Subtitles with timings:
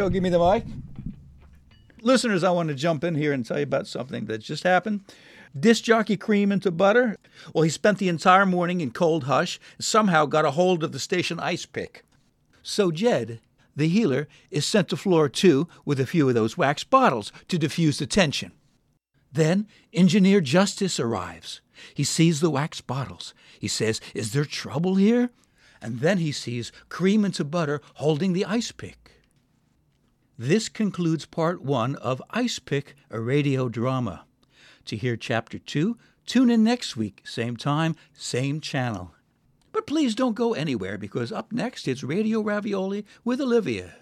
[0.00, 0.64] Joe, give me the mic.
[2.00, 5.02] Listeners, I want to jump in here and tell you about something that just happened.
[5.54, 7.18] Disc jockey cream into butter.
[7.52, 10.92] Well, he spent the entire morning in cold hush and somehow got a hold of
[10.92, 12.02] the station ice pick.
[12.62, 13.40] So Jed,
[13.76, 17.58] the healer, is sent to floor two with a few of those wax bottles to
[17.58, 18.52] diffuse the tension.
[19.30, 21.60] Then Engineer Justice arrives.
[21.92, 23.34] He sees the wax bottles.
[23.58, 25.28] He says, Is there trouble here?
[25.82, 29.19] And then he sees cream into butter holding the ice pick.
[30.42, 34.24] This concludes part one of Ice Pick, a radio drama.
[34.86, 39.12] To hear chapter two, tune in next week, same time, same channel.
[39.70, 43.96] But please don't go anywhere because up next it's Radio Ravioli with Olivia.